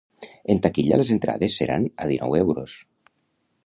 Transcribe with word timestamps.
En 0.53 0.61
taquilla 0.65 0.99
les 1.01 1.13
entrades 1.17 1.59
seran 1.63 1.87
a 2.07 2.11
dinou 2.15 2.37
euros. 2.43 2.79